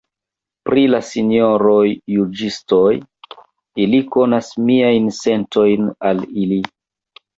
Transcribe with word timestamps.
Pri 0.67 0.83
la 0.93 1.01
sinjoroj 1.09 1.83
juĝistoj, 2.15 2.87
ili 3.85 4.01
konas 4.17 4.51
miajn 4.71 5.13
sentojn 5.19 5.93
al 6.11 6.25
ili. 6.47 6.59